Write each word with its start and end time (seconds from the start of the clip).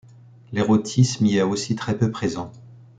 L'érotisme 0.51 1.27
y 1.27 1.37
est 1.37 1.43
aussi 1.43 1.75
très 1.75 1.95
peu 1.95 2.09
présent. 2.09 2.51